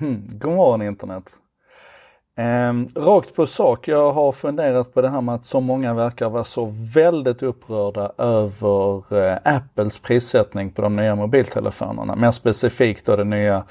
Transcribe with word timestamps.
Hmm, 0.00 0.22
god 0.28 0.52
morgon 0.52 0.82
internet. 0.82 1.24
Eh, 2.38 3.02
rakt 3.02 3.34
på 3.34 3.46
sak, 3.46 3.88
jag 3.88 4.12
har 4.12 4.32
funderat 4.32 4.94
på 4.94 5.02
det 5.02 5.08
här 5.08 5.20
med 5.20 5.34
att 5.34 5.44
så 5.44 5.60
många 5.60 5.94
verkar 5.94 6.30
vara 6.30 6.44
så 6.44 6.72
väldigt 6.94 7.42
upprörda 7.42 8.12
över 8.18 9.14
eh, 9.18 9.38
Apples 9.44 9.98
prissättning 9.98 10.70
på 10.70 10.82
de 10.82 10.96
nya 10.96 11.14
mobiltelefonerna. 11.14 12.16
Mer 12.16 12.30
specifikt 12.30 13.06
då 13.06 13.16
den 13.16 13.30
nya 13.30 13.64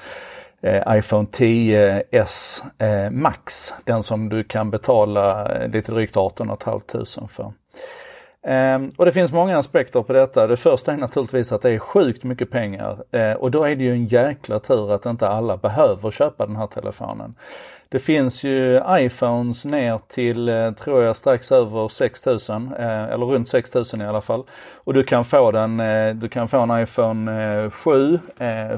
eh, 0.62 0.96
iPhone 0.98 1.28
10s 1.28 2.62
eh, 2.78 3.10
Max. 3.10 3.74
Den 3.84 4.02
som 4.02 4.28
du 4.28 4.44
kan 4.44 4.70
betala 4.70 5.54
eh, 5.54 5.68
lite 5.68 5.92
drygt 5.92 6.16
18 6.16 6.56
500 6.64 6.80
för. 7.28 7.52
Um, 8.46 8.92
och 8.96 9.04
det 9.04 9.12
finns 9.12 9.32
många 9.32 9.58
aspekter 9.58 10.02
på 10.02 10.12
detta. 10.12 10.46
Det 10.46 10.56
första 10.56 10.92
är 10.92 10.96
naturligtvis 10.96 11.52
att 11.52 11.62
det 11.62 11.70
är 11.70 11.78
sjukt 11.78 12.24
mycket 12.24 12.50
pengar 12.50 12.98
uh, 13.14 13.32
och 13.32 13.50
då 13.50 13.64
är 13.64 13.76
det 13.76 13.84
ju 13.84 13.92
en 13.92 14.06
jäkla 14.06 14.58
tur 14.58 14.92
att 14.94 15.06
inte 15.06 15.28
alla 15.28 15.56
behöver 15.56 16.10
köpa 16.10 16.46
den 16.46 16.56
här 16.56 16.66
telefonen. 16.66 17.34
Det 17.88 17.98
finns 17.98 18.44
ju 18.44 18.80
iPhones 18.88 19.64
ner 19.64 20.00
till, 20.08 20.48
uh, 20.48 20.72
tror 20.72 21.02
jag, 21.02 21.16
strax 21.16 21.52
över 21.52 21.88
6000 21.88 22.72
uh, 22.78 22.84
eh, 22.84 23.04
eller 23.04 23.26
runt 23.26 23.48
6000 23.48 24.00
i 24.00 24.06
alla 24.06 24.20
fall. 24.20 24.44
Och 24.84 24.94
du 24.94 25.02
kan 25.02 25.24
få 25.24 25.50
den, 25.50 25.76
du 26.20 26.28
kan 26.28 26.48
få 26.48 26.58
en 26.58 26.82
iPhone 26.82 27.70
7 27.70 28.18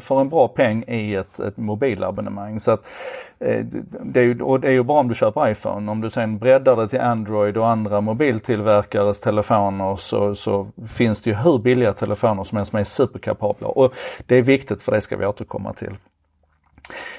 för 0.01 0.20
en 0.20 0.29
bra 0.29 0.48
peng 0.48 0.84
i 0.88 1.15
ett, 1.15 1.38
ett 1.38 1.56
mobilabonnemang. 1.56 2.60
Så 2.60 2.70
att, 2.70 2.87
det 4.01 4.20
är 4.20 4.24
ju, 4.24 4.42
och 4.42 4.60
det 4.60 4.68
är 4.68 4.73
ju 4.73 4.82
bra 4.82 5.01
om 5.01 5.09
du 5.09 5.15
köper 5.15 5.51
iPhone. 5.51 5.90
Om 5.90 6.01
du 6.01 6.10
sen 6.10 6.38
breddar 6.38 6.76
det 6.76 6.88
till 6.88 7.01
Android 7.01 7.56
och 7.56 7.68
andra 7.68 8.01
mobiltillverkares 8.01 9.20
telefoner 9.20 9.52
så, 9.98 10.34
så 10.34 10.69
finns 10.88 11.23
det 11.23 11.30
ju 11.30 11.37
hur 11.37 11.59
billiga 11.59 11.93
telefoner 11.93 12.45
som 12.45 12.56
helst 12.56 12.70
som 12.70 12.79
är 12.79 12.84
superkapabla. 12.84 13.69
Och 13.69 13.95
det 14.27 14.37
är 14.37 14.43
viktigt 14.43 14.83
för 14.83 14.93
det 14.93 15.01
ska 15.01 15.16
vi 15.16 15.27
återkomma 15.27 15.73
till. 15.73 15.97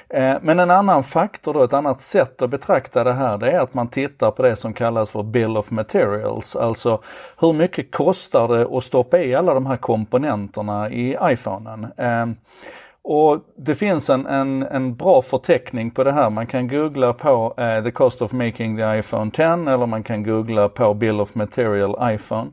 Eh, 0.10 0.36
men 0.41 0.60
en 0.60 0.72
annan 0.72 1.04
faktor 1.04 1.54
då, 1.54 1.64
ett 1.64 1.74
annat 1.74 2.02
sätt 2.02 2.41
att 2.41 2.50
betrakta 2.50 3.04
det 3.04 3.13
här, 3.13 3.38
det 3.38 3.52
är 3.52 3.60
att 3.60 3.74
man 3.74 3.88
tittar 3.88 4.32
på 4.32 4.44
det 4.44 4.55
som 4.55 4.74
kallas 4.74 5.10
för 5.10 5.24
Bill 5.24 5.57
of 5.57 5.72
Materials. 5.72 6.55
Alltså 6.55 7.02
hur 7.40 7.54
mycket 7.54 7.91
kostar 7.91 8.48
det 8.48 8.77
att 8.77 8.84
stoppa 8.84 9.20
i 9.20 9.35
alla 9.35 9.54
de 9.54 9.66
här 9.66 9.77
komponenterna 9.77 10.90
i 10.90 11.18
iPhonen? 11.22 11.88
Eh, 11.98 12.26
och 13.04 13.40
det 13.57 13.76
finns 13.76 14.09
en, 14.09 14.26
en, 14.26 14.63
en 14.63 14.96
bra 14.96 15.21
förteckning 15.21 15.91
på 15.91 16.04
det 16.04 16.12
här. 16.12 16.29
Man 16.29 16.48
kan 16.48 16.68
googla 16.68 17.13
på 17.13 17.54
eh, 17.57 17.84
the 17.84 17.91
cost 17.91 18.21
of 18.21 18.32
making 18.32 18.77
the 18.77 18.99
iPhone 18.99 19.32
10 19.32 19.45
eller 19.45 19.85
man 19.85 20.04
kan 20.04 20.23
googla 20.23 20.70
på 20.70 20.93
Bill 20.93 21.21
of 21.21 21.35
Material 21.35 22.13
iPhone. 22.13 22.51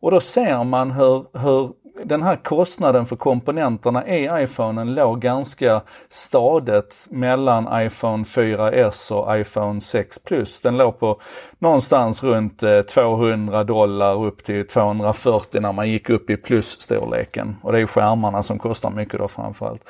Och 0.00 0.10
då 0.10 0.20
ser 0.20 0.64
man 0.64 0.90
hur, 0.90 1.38
hur 1.38 1.72
den 2.04 2.22
här 2.22 2.36
kostnaden 2.36 3.06
för 3.06 3.16
komponenterna 3.16 4.08
i 4.08 4.42
iPhonen 4.42 4.94
låg 4.94 5.20
ganska 5.20 5.82
stadigt 6.08 7.06
mellan 7.10 7.86
iPhone 7.86 8.24
4S 8.24 9.12
och 9.12 9.38
iPhone 9.40 9.80
6 9.80 10.24
Plus. 10.24 10.60
Den 10.60 10.76
låg 10.76 10.98
på 10.98 11.20
någonstans 11.58 12.22
runt 12.22 12.62
eh, 12.62 12.80
200 12.80 13.64
dollar 13.64 14.24
upp 14.24 14.44
till 14.44 14.66
240 14.66 15.60
när 15.60 15.72
man 15.72 15.90
gick 15.90 16.10
upp 16.10 16.30
i 16.30 16.36
plusstorleken. 16.36 17.56
Och 17.62 17.72
det 17.72 17.80
är 17.80 17.86
skärmarna 17.86 18.42
som 18.42 18.58
kostar 18.58 18.90
mycket 18.90 19.18
då 19.18 19.28
framförallt. 19.28 19.84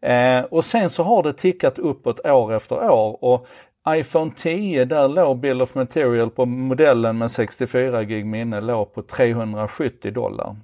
Eh, 0.00 0.40
och 0.40 0.64
sen 0.64 0.90
så 0.90 1.02
har 1.02 1.22
det 1.22 1.32
tickat 1.32 1.78
uppåt 1.78 2.26
år 2.26 2.54
efter 2.54 2.90
år 2.90 3.24
och 3.24 3.46
iPhone 3.88 4.30
10, 4.36 4.84
där 4.84 5.08
låg 5.08 5.38
Bill 5.40 5.62
of 5.62 5.74
Material 5.74 6.30
på 6.30 6.44
modellen 6.44 7.18
med 7.18 7.30
64 7.30 8.02
gig 8.04 8.26
minne 8.26 8.60
låg 8.60 8.94
på 8.94 9.02
370 9.02 10.12
dollar. 10.12 10.56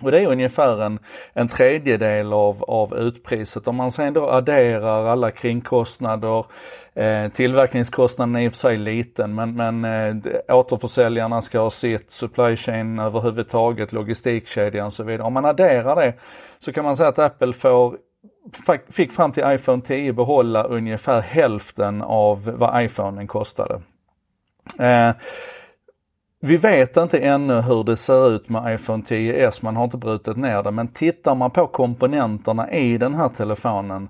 Och 0.00 0.10
det 0.10 0.20
är 0.20 0.26
ungefär 0.26 0.82
en, 0.82 0.98
en 1.32 1.48
tredjedel 1.48 2.32
av, 2.32 2.64
av 2.64 2.98
utpriset. 2.98 3.68
Om 3.68 3.76
man 3.76 3.92
sen 3.92 4.14
då 4.14 4.30
adderar 4.30 5.06
alla 5.06 5.30
kringkostnader, 5.30 6.46
eh, 6.94 7.28
tillverkningskostnaden 7.28 8.36
är 8.36 8.40
i 8.40 8.48
och 8.48 8.52
för 8.52 8.58
sig 8.58 8.76
liten 8.76 9.34
men, 9.34 9.54
men 9.56 9.84
eh, 9.84 10.56
återförsäljarna 10.56 11.42
ska 11.42 11.60
ha 11.60 11.70
sitt, 11.70 12.10
supply 12.10 12.56
chain 12.56 12.98
överhuvudtaget, 12.98 13.92
logistikkedjan 13.92 14.86
och 14.86 14.92
så 14.92 15.04
vidare. 15.04 15.26
Om 15.26 15.32
man 15.32 15.44
adderar 15.44 15.96
det 15.96 16.14
så 16.58 16.72
kan 16.72 16.84
man 16.84 16.96
säga 16.96 17.08
att 17.08 17.18
Apple 17.18 17.52
får 17.52 17.96
fick 18.88 19.12
fram 19.12 19.32
till 19.32 19.44
iPhone 19.46 19.82
10 19.82 20.12
behålla 20.12 20.64
ungefär 20.64 21.20
hälften 21.20 22.02
av 22.02 22.44
vad 22.44 22.84
iPhonen 22.84 23.26
kostade. 23.26 23.80
Eh, 24.78 25.10
vi 26.42 26.56
vet 26.56 26.96
inte 26.96 27.18
ännu 27.18 27.60
hur 27.60 27.84
det 27.84 27.96
ser 27.96 28.34
ut 28.34 28.48
med 28.48 28.74
iPhone 28.74 29.02
10s, 29.02 29.64
man 29.64 29.76
har 29.76 29.84
inte 29.84 29.96
brutit 29.96 30.36
ner 30.36 30.62
det, 30.62 30.70
men 30.70 30.88
tittar 30.88 31.34
man 31.34 31.50
på 31.50 31.66
komponenterna 31.66 32.72
i 32.72 32.98
den 32.98 33.14
här 33.14 33.28
telefonen, 33.28 34.08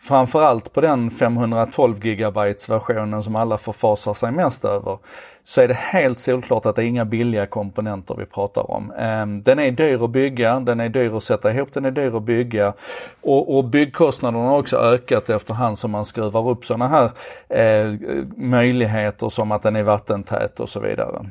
framförallt 0.00 0.72
på 0.72 0.80
den 0.80 1.10
512 1.10 1.98
GB 1.98 2.40
versionen 2.68 3.22
som 3.22 3.36
alla 3.36 3.58
förfasar 3.58 4.14
sig 4.14 4.32
mest 4.32 4.64
över, 4.64 4.98
så 5.44 5.60
är 5.60 5.68
det 5.68 5.74
helt 5.74 6.18
solklart 6.18 6.66
att 6.66 6.76
det 6.76 6.82
är 6.82 6.86
inga 6.86 7.04
billiga 7.04 7.46
komponenter 7.46 8.14
vi 8.18 8.26
pratar 8.26 8.70
om. 8.70 8.92
Ehm, 8.98 9.42
den 9.42 9.58
är 9.58 9.70
dyr 9.70 10.04
att 10.04 10.10
bygga, 10.10 10.60
den 10.60 10.80
är 10.80 10.88
dyr 10.88 11.16
att 11.16 11.22
sätta 11.22 11.52
ihop, 11.52 11.72
den 11.72 11.84
är 11.84 11.90
dyr 11.90 12.16
att 12.16 12.22
bygga 12.22 12.72
och, 13.20 13.56
och 13.56 13.64
byggkostnaderna 13.64 14.44
har 14.44 14.58
också 14.58 14.76
ökat 14.76 15.30
efterhand 15.30 15.78
som 15.78 15.90
man 15.90 16.04
skruvar 16.04 16.48
upp 16.50 16.64
sådana 16.64 16.88
här 16.88 17.10
eh, 17.48 17.94
möjligheter 18.36 19.28
som 19.28 19.52
att 19.52 19.62
den 19.62 19.76
är 19.76 19.82
vattentät 19.82 20.60
och 20.60 20.68
så 20.68 20.80
vidare. 20.80 21.26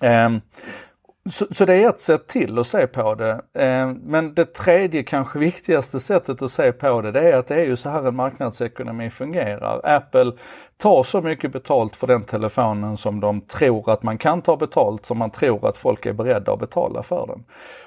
Um, 0.00 0.42
så, 1.28 1.46
så, 1.50 1.64
det 1.64 1.74
är 1.74 1.88
ett 1.88 2.00
sätt 2.00 2.26
till 2.26 2.58
att 2.58 2.66
se 2.66 2.86
på 2.86 3.14
det. 3.14 3.40
Eh, 3.54 3.92
men 4.02 4.34
det 4.34 4.54
tredje, 4.54 5.02
kanske 5.02 5.38
viktigaste 5.38 6.00
sättet 6.00 6.42
att 6.42 6.50
se 6.50 6.72
på 6.72 7.00
det, 7.00 7.12
det 7.12 7.20
är 7.20 7.36
att 7.36 7.46
det 7.46 7.54
är 7.54 7.64
ju 7.64 7.76
så 7.76 7.90
här 7.90 8.08
en 8.08 8.16
marknadsekonomi 8.16 9.10
fungerar. 9.10 9.80
Apple 9.84 10.32
tar 10.76 11.02
så 11.02 11.20
mycket 11.20 11.52
betalt 11.52 11.96
för 11.96 12.06
den 12.06 12.24
telefonen 12.24 12.96
som 12.96 13.20
de 13.20 13.40
tror 13.40 13.90
att 13.90 14.02
man 14.02 14.18
kan 14.18 14.42
ta 14.42 14.56
betalt, 14.56 15.06
som 15.06 15.18
man 15.18 15.30
tror 15.30 15.68
att 15.68 15.76
folk 15.76 16.06
är 16.06 16.12
beredda 16.12 16.52
att 16.52 16.60
betala 16.60 17.02
för 17.02 17.26
den. 17.26 17.44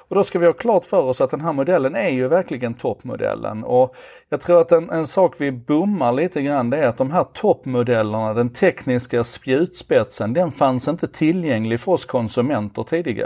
Och 0.08 0.16
då 0.16 0.24
ska 0.24 0.40
vi 0.40 0.46
ha 0.46 0.54
klart 0.54 0.86
för 0.86 1.02
oss 1.02 1.22
att 1.22 1.32
den 1.32 1.42
här 1.42 1.54
modellen 1.54 1.96
är 1.96 2.10
ju 2.10 2.28
verkligen 2.28 2.74
toppmodellen 2.74 3.64
och 3.64 3.96
jag 4.30 4.42
tror 4.42 4.62
att 4.62 4.72
en, 4.72 4.90
en 4.90 5.08
sak 5.08 5.36
vi 5.38 5.52
bommar 5.52 6.14
lite 6.14 6.42
grann 6.42 6.70
det 6.70 6.78
är 6.78 6.88
att 6.88 6.98
de 6.98 7.12
här 7.12 7.24
toppmodellerna, 7.34 8.34
den 8.34 8.50
tekniska 8.50 9.24
spjutspetsen, 9.24 10.34
den 10.34 10.52
fanns 10.52 10.88
inte 10.88 11.08
tillgänglig 11.08 11.80
för 11.80 11.92
oss 11.92 12.06
konsumenter 12.06 12.84
tidigare. 12.84 13.23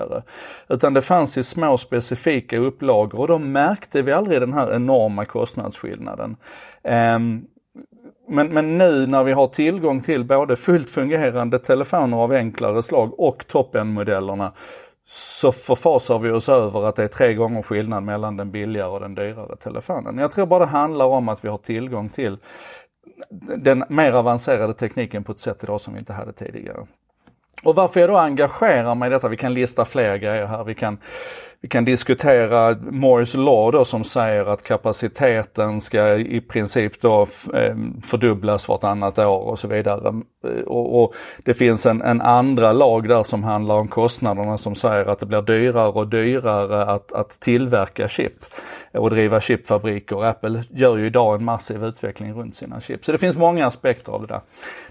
Utan 0.69 0.93
det 0.93 1.01
fanns 1.01 1.37
i 1.37 1.43
små 1.43 1.77
specifika 1.77 2.57
upplagor 2.57 3.19
och 3.19 3.27
då 3.27 3.37
märkte 3.37 4.01
vi 4.01 4.11
aldrig 4.11 4.41
den 4.41 4.53
här 4.53 4.75
enorma 4.75 5.25
kostnadsskillnaden. 5.25 6.35
Um, 6.83 7.47
men, 8.27 8.47
men 8.53 8.77
nu 8.77 9.07
när 9.07 9.23
vi 9.23 9.31
har 9.31 9.47
tillgång 9.47 10.01
till 10.01 10.23
både 10.23 10.55
fullt 10.55 10.89
fungerande 10.89 11.59
telefoner 11.59 12.17
av 12.17 12.31
enklare 12.31 12.83
slag 12.83 13.19
och 13.19 13.47
toppen-modellerna 13.47 14.51
så 15.05 15.51
förfasar 15.51 16.19
vi 16.19 16.31
oss 16.31 16.49
över 16.49 16.85
att 16.85 16.95
det 16.95 17.03
är 17.03 17.07
tre 17.07 17.33
gånger 17.33 17.61
skillnad 17.61 18.03
mellan 18.03 18.37
den 18.37 18.51
billigare 18.51 18.89
och 18.89 18.99
den 18.99 19.15
dyrare 19.15 19.55
telefonen. 19.55 20.17
Jag 20.17 20.31
tror 20.31 20.45
bara 20.45 20.59
det 20.59 20.71
handlar 20.71 21.05
om 21.05 21.29
att 21.29 21.45
vi 21.45 21.49
har 21.49 21.57
tillgång 21.57 22.09
till 22.09 22.37
den 23.57 23.83
mer 23.89 24.13
avancerade 24.13 24.73
tekniken 24.73 25.23
på 25.23 25.31
ett 25.31 25.39
sätt 25.39 25.63
idag 25.63 25.81
som 25.81 25.93
vi 25.93 25.99
inte 25.99 26.13
hade 26.13 26.33
tidigare. 26.33 26.87
Och 27.63 27.75
varför 27.75 27.99
jag 27.99 28.09
då 28.09 28.17
engagerar 28.17 28.95
mig 28.95 29.07
i 29.07 29.09
detta, 29.09 29.27
vi 29.27 29.37
kan 29.37 29.53
lista 29.53 29.85
fler 29.85 30.17
grejer 30.17 30.45
här. 30.45 30.63
Vi 30.63 30.75
kan, 30.75 30.97
vi 31.61 31.67
kan 31.67 31.85
diskutera 31.85 32.77
Morris 32.91 33.33
Law 33.33 33.71
då 33.71 33.85
som 33.85 34.03
säger 34.03 34.45
att 34.45 34.63
kapaciteten 34.63 35.81
ska 35.81 36.15
i 36.15 36.41
princip 36.41 37.01
då 37.01 37.27
eh, 37.53 37.75
fördubblas 38.03 38.67
vartannat 38.67 39.19
år 39.19 39.39
och 39.39 39.59
så 39.59 39.67
vidare. 39.67 40.21
Eh, 40.43 40.61
och, 40.61 41.03
och 41.03 41.13
det 41.43 41.53
finns 41.53 41.85
en, 41.85 42.01
en, 42.01 42.21
andra 42.21 42.73
lag 42.73 43.07
där 43.07 43.23
som 43.23 43.43
handlar 43.43 43.75
om 43.75 43.87
kostnaderna 43.87 44.57
som 44.57 44.75
säger 44.75 45.05
att 45.05 45.19
det 45.19 45.25
blir 45.25 45.41
dyrare 45.41 45.89
och 45.89 46.07
dyrare 46.07 46.83
att, 46.85 47.11
att 47.11 47.29
tillverka 47.39 48.07
chip 48.07 48.45
och 48.93 49.09
driva 49.09 49.41
chipfabriker. 49.41 50.23
Apple 50.23 50.63
gör 50.69 50.97
ju 50.97 51.05
idag 51.05 51.35
en 51.35 51.43
massiv 51.43 51.83
utveckling 51.83 52.33
runt 52.33 52.55
sina 52.55 52.81
chip. 52.81 53.05
Så 53.05 53.11
det 53.11 53.17
finns 53.17 53.37
många 53.37 53.67
aspekter 53.67 54.11
av 54.11 54.21
det 54.21 54.27
där. 54.27 54.41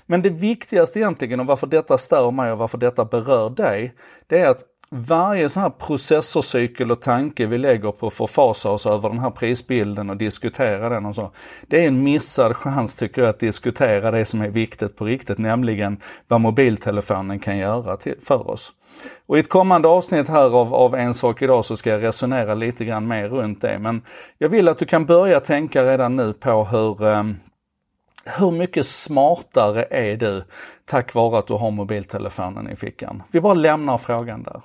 Men 0.07 0.23
det 0.23 0.31
viktigaste 0.31 0.99
egentligen 0.99 1.41
och 1.41 1.47
varför 1.47 1.67
detta 1.67 1.99
stör 1.99 2.31
mig 2.31 2.53
och 2.53 2.59
varför 2.59 2.79
detta 2.79 3.05
berör 3.05 3.51
dig, 3.51 3.95
det 4.27 4.39
är 4.39 4.49
att 4.49 4.65
varje 4.91 5.49
sån 5.49 5.63
här 5.63 5.71
processorcykel 5.71 6.91
och 6.91 7.01
tanke 7.01 7.47
vi 7.47 7.59
lägger 7.59 7.93
på 7.93 8.07
att 8.07 8.13
förfasa 8.15 8.71
oss 8.71 8.87
över 8.87 9.09
den 9.09 9.19
här 9.19 9.31
prisbilden 9.31 10.11
och 10.11 10.17
diskutera 10.17 10.89
den 10.89 11.07
och 11.07 11.15
så. 11.15 11.31
Det 11.67 11.85
är 11.85 11.89
en 11.89 12.03
missad 12.03 12.57
chans 12.57 12.95
tycker 12.95 13.23
jag 13.23 13.29
att 13.29 13.39
diskutera 13.39 14.11
det 14.11 14.25
som 14.25 14.41
är 14.41 14.49
viktigt 14.49 14.97
på 14.97 15.05
riktigt, 15.05 15.39
nämligen 15.39 16.01
vad 16.29 16.41
mobiltelefonen 16.41 17.39
kan 17.39 17.59
göra 17.59 17.97
till, 17.97 18.15
för 18.25 18.51
oss. 18.51 18.73
Och 19.27 19.37
i 19.37 19.41
ett 19.41 19.49
kommande 19.49 19.89
avsnitt 19.89 20.29
här 20.29 20.57
av, 20.57 20.75
av 20.75 20.95
En 20.95 21.15
sak 21.15 21.43
idag 21.43 21.65
så 21.65 21.77
ska 21.77 21.91
jag 21.91 22.03
resonera 22.03 22.55
lite 22.55 22.85
grann 22.85 23.09
mer 23.09 23.29
runt 23.29 23.61
det. 23.61 23.79
Men 23.79 24.03
jag 24.39 24.49
vill 24.49 24.69
att 24.69 24.79
du 24.79 24.85
kan 24.85 25.07
börja 25.07 25.41
tänka 25.41 25.85
redan 25.85 26.17
nu 26.17 26.33
på 26.33 26.65
hur, 26.65 27.07
ehm, 27.07 27.37
hur 28.39 28.51
mycket 28.51 28.87
smartare 28.87 29.87
är 29.91 30.17
du 30.17 30.45
tack 30.85 31.15
vare 31.15 31.39
att 31.39 31.47
du 31.47 31.55
har 31.55 31.71
mobiltelefonen 31.71 32.71
i 32.71 32.77
fickan? 32.77 33.23
Vi 33.31 33.41
bara 33.41 33.55
lämnar 33.55 33.99
frågan 33.99 34.43
där. 34.43 34.61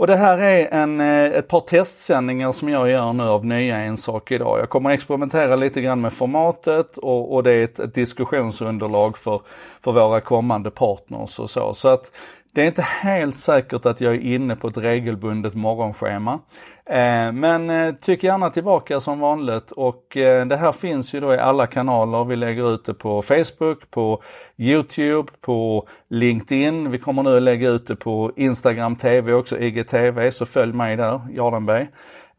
Och 0.00 0.06
det 0.06 0.16
här 0.16 0.38
är 0.38 0.74
en, 0.74 1.00
eh, 1.00 1.24
ett 1.24 1.48
par 1.48 1.60
testsändningar 1.60 2.52
som 2.52 2.68
jag 2.68 2.90
gör 2.90 3.12
nu 3.12 3.22
av 3.22 3.46
nya 3.46 3.76
En 3.76 3.96
sak 3.96 4.32
idag. 4.32 4.58
Jag 4.58 4.68
kommer 4.68 4.90
experimentera 4.90 5.56
lite 5.56 5.80
grann 5.80 6.00
med 6.00 6.12
formatet 6.12 6.98
och, 6.98 7.34
och 7.34 7.42
det 7.42 7.52
är 7.52 7.64
ett, 7.64 7.78
ett 7.78 7.94
diskussionsunderlag 7.94 9.18
för, 9.18 9.40
för 9.80 9.92
våra 9.92 10.20
kommande 10.20 10.70
partners 10.70 11.38
och 11.38 11.50
så. 11.50 11.74
Så 11.74 11.88
att 11.88 12.12
det 12.52 12.62
är 12.62 12.66
inte 12.66 12.82
helt 12.82 13.36
säkert 13.36 13.86
att 13.86 14.00
jag 14.00 14.14
är 14.14 14.20
inne 14.20 14.56
på 14.56 14.68
ett 14.68 14.76
regelbundet 14.76 15.54
morgonschema. 15.54 16.40
Eh, 16.86 17.32
men 17.32 17.70
eh, 17.70 17.94
tyck 17.94 18.22
gärna 18.22 18.50
tillbaka 18.50 19.00
som 19.00 19.20
vanligt 19.20 19.70
och 19.70 20.16
eh, 20.16 20.46
det 20.46 20.56
här 20.56 20.72
finns 20.72 21.14
ju 21.14 21.20
då 21.20 21.34
i 21.34 21.38
alla 21.38 21.66
kanaler. 21.66 22.24
Vi 22.24 22.36
lägger 22.36 22.74
ut 22.74 22.84
det 22.84 22.94
på 22.94 23.22
Facebook, 23.22 23.90
på 23.90 24.22
Youtube, 24.56 25.32
på 25.40 25.88
LinkedIn. 26.08 26.90
Vi 26.90 26.98
kommer 26.98 27.22
nu 27.22 27.36
att 27.36 27.42
lägga 27.42 27.68
ut 27.68 27.86
det 27.86 27.96
på 27.96 28.32
Instagram 28.36 28.96
TV 28.96 29.32
också, 29.32 29.58
IGTV, 29.58 30.30
så 30.30 30.46
följ 30.46 30.72
mig 30.72 30.96
där, 30.96 31.20
Jardenberg 31.34 31.86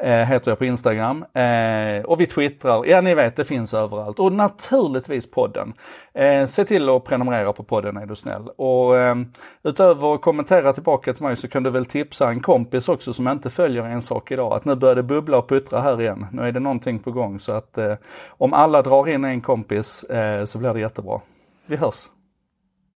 Eh, 0.04 0.26
heter 0.26 0.52
jag 0.52 0.60
på 0.60 0.66
Instagram. 0.66 1.26
Eh, 1.34 2.06
och 2.06 2.22
vi 2.22 2.28
twittrar, 2.28 2.86
ja 2.86 3.02
ni 3.02 3.16
vet 3.16 3.36
det 3.36 3.46
finns 3.46 3.74
överallt. 3.74 4.20
Och 4.20 4.34
naturligtvis 4.34 5.32
podden. 5.32 5.74
Eh, 6.14 6.46
se 6.46 6.66
till 6.66 6.90
att 6.90 7.04
prenumerera 7.04 7.54
på 7.54 7.64
podden 7.64 7.98
är 7.98 8.06
du 8.06 8.16
snäll. 8.16 8.50
Och 8.58 8.98
eh, 8.98 9.16
utöver 9.64 10.16
att 10.16 10.22
kommentera 10.22 10.74
tillbaka 10.74 11.14
till 11.14 11.24
mig 11.24 11.36
så 11.36 11.48
kan 11.48 11.64
du 11.64 11.70
väl 11.70 11.86
tipsa 11.86 12.30
en 12.30 12.40
kompis 12.40 12.90
också 12.90 13.14
som 13.14 13.28
inte 13.28 13.50
följer 13.50 13.84
en 13.84 14.02
sak 14.02 14.32
idag. 14.32 14.54
Att 14.54 14.66
nu 14.66 14.76
börjar 14.76 14.96
det 14.96 15.04
bubbla 15.04 15.38
och 15.38 15.50
puttra 15.50 15.82
här 15.82 16.02
igen. 16.02 16.26
Nu 16.32 16.42
är 16.42 16.52
det 16.52 16.60
någonting 16.60 17.00
på 17.00 17.12
gång 17.12 17.40
så 17.40 17.52
att 17.52 17.78
eh, 17.78 17.94
om 18.30 18.54
alla 18.54 18.82
drar 18.82 19.10
in 19.10 19.26
en 19.26 19.42
kompis 19.42 20.04
eh, 20.04 20.46
så 20.46 20.58
blir 20.58 20.74
det 20.74 20.80
jättebra. 20.80 21.22
Vi 21.66 21.76
hörs! 21.76 22.21